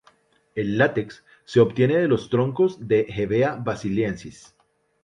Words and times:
El 0.55 0.79
látex 0.79 1.23
se 1.45 1.59
obtiene 1.59 1.95
de 1.97 2.07
los 2.07 2.27
troncos 2.31 2.87
de 2.87 3.05
"Hevea 3.07 3.53
brasiliensis". 3.57 4.55